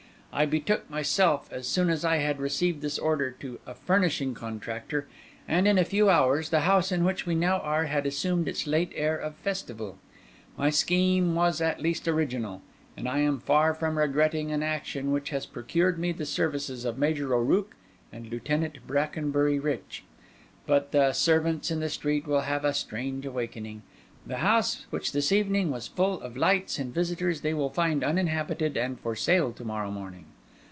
I 0.33 0.45
betook 0.45 0.89
myself, 0.89 1.51
as 1.51 1.67
soon 1.67 1.89
as 1.89 2.05
I 2.05 2.15
had 2.19 2.39
received 2.39 2.81
this 2.81 2.97
order, 2.97 3.31
to 3.41 3.59
a 3.67 3.73
furnishing 3.73 4.33
contractor, 4.33 5.09
and, 5.45 5.67
in 5.67 5.77
a 5.77 5.83
few 5.83 6.09
hours, 6.09 6.51
the 6.51 6.61
house 6.61 6.89
in 6.89 7.03
which 7.03 7.25
we 7.25 7.35
now 7.35 7.59
are 7.59 7.87
had 7.87 8.05
assumed 8.05 8.47
its 8.47 8.65
late 8.65 8.93
air 8.95 9.17
of 9.17 9.35
festival. 9.35 9.97
My 10.55 10.69
scheme 10.69 11.35
was 11.35 11.59
at 11.59 11.81
least 11.81 12.07
original; 12.07 12.61
and 12.95 13.09
I 13.09 13.17
am 13.17 13.39
far 13.41 13.73
from 13.73 13.97
regretting 13.97 14.53
an 14.53 14.63
action 14.63 15.11
which 15.11 15.31
has 15.31 15.45
procured 15.45 15.99
me 15.99 16.13
the 16.13 16.25
services 16.25 16.85
of 16.85 16.97
Major 16.97 17.33
O'Rooke 17.35 17.75
and 18.13 18.29
Lieutenant 18.29 18.87
Brackenbury 18.87 19.59
Rich. 19.59 20.05
But 20.65 20.93
the 20.93 21.11
servants 21.11 21.69
in 21.69 21.81
the 21.81 21.89
street 21.89 22.25
will 22.25 22.41
have 22.41 22.63
a 22.63 22.73
strange 22.73 23.25
awakening. 23.25 23.81
The 24.23 24.37
house 24.37 24.85
which 24.91 25.13
this 25.13 25.31
evening 25.31 25.71
was 25.71 25.87
full 25.87 26.21
of 26.21 26.37
lights 26.37 26.77
and 26.77 26.93
visitors 26.93 27.41
they 27.41 27.55
will 27.55 27.71
find 27.71 28.03
uninhabited 28.03 28.77
and 28.77 28.99
for 28.99 29.15
sale 29.15 29.51
to 29.53 29.65
morrow 29.65 29.89
morning. 29.89 30.25